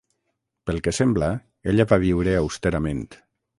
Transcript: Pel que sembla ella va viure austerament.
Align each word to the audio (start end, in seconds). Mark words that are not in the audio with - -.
Pel 0.69 0.81
que 0.87 0.93
sembla 0.99 1.29
ella 1.73 1.87
va 1.93 2.01
viure 2.07 2.35
austerament. 2.43 3.07